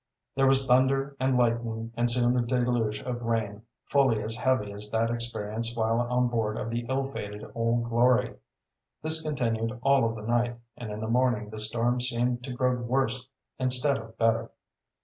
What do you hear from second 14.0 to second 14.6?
better.